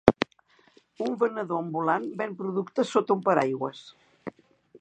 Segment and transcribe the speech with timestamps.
[1.07, 3.87] Un venedor ambulant ven productes sota un paraigües.